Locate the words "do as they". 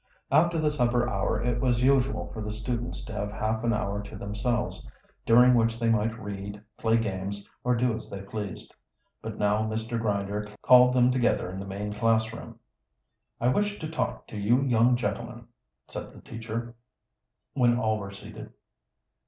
7.75-8.23